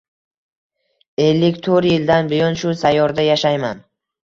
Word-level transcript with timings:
Ellik 1.25 1.59
to‘rt 1.69 1.89
yildan 1.91 2.33
buyon 2.33 2.59
shu 2.65 2.75
sayyorada 2.83 3.29
yashayman. 3.31 3.89